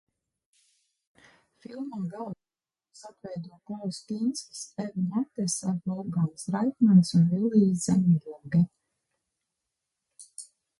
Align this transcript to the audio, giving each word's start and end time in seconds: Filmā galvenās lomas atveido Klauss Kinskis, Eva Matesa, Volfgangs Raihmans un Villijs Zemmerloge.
Filmā 1.65 1.99
galvenās 2.13 2.23
lomas 2.23 3.03
atveido 3.09 3.59
Klauss 3.69 4.01
Kinskis, 4.13 4.63
Eva 4.85 5.05
Matesa, 5.11 5.75
Volfgangs 5.93 6.49
Raihmans 6.57 7.15
un 7.21 7.31
Villijs 7.37 7.87
Zemmerloge. 7.91 8.67